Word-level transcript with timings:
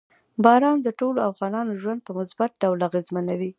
باران 0.43 0.77
د 0.83 0.87
ټولو 0.99 1.19
افغانانو 1.31 1.79
ژوند 1.81 1.99
په 2.03 2.11
مثبت 2.19 2.51
ډول 2.61 2.79
اغېزمنوي. 2.89 3.49